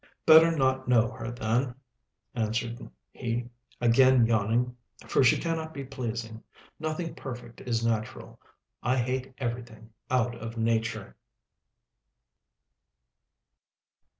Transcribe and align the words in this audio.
"Better 0.25 0.49
not 0.57 0.87
know 0.87 1.11
her 1.11 1.29
then," 1.29 1.75
answered 2.33 2.89
he, 3.11 3.47
again 3.79 4.25
yawning, 4.25 4.75
"for 5.05 5.23
she 5.23 5.37
cannot 5.37 5.75
be 5.75 5.83
pleasing. 5.83 6.41
Nothing 6.79 7.13
perfect 7.13 7.61
is 7.61 7.85
natural, 7.85 8.39
I 8.81 8.97
hate 8.97 9.31
everything 9.37 9.91
out 10.09 10.33
of 10.33 10.57
nature." 10.57 11.15